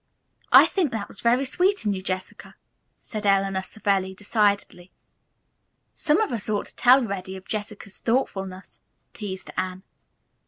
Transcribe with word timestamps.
"I 0.51 0.65
think 0.65 0.89
that 0.91 1.07
was 1.07 1.19
very 1.21 1.45
sweet 1.45 1.85
in 1.85 1.93
you, 1.93 2.01
Jessica," 2.01 2.55
said 2.99 3.23
Eleanor 3.23 3.61
Savelli 3.61 4.15
decidedly. 4.15 4.91
"Some 5.93 6.19
of 6.19 6.31
us 6.31 6.49
ought 6.49 6.65
to 6.65 6.75
tell 6.75 7.03
Reddy 7.05 7.35
of 7.35 7.45
Jessica's 7.47 7.99
thoughtfulness," 7.99 8.81
teased 9.13 9.51
Anne. 9.55 9.83